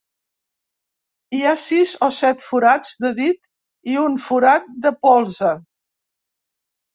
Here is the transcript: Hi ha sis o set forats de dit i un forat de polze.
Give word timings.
Hi 1.35 1.41
ha 1.49 1.51
sis 1.63 1.93
o 2.07 2.09
set 2.19 2.41
forats 2.45 2.95
de 3.05 3.11
dit 3.19 3.45
i 3.93 3.99
un 4.05 4.17
forat 4.25 4.73
de 4.87 4.95
polze. 5.05 5.53